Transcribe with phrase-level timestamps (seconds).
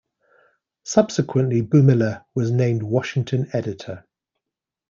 [0.83, 4.03] Subsequently, Bumiller was named Washington editor.